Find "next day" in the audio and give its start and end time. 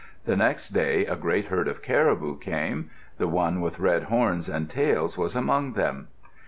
0.35-1.05